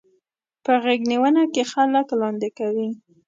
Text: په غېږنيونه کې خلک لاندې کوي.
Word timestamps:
په 0.63 0.73
غېږنيونه 0.83 1.41
کې 1.53 1.63
خلک 1.71 2.07
لاندې 2.21 2.49
کوي. 2.57 2.89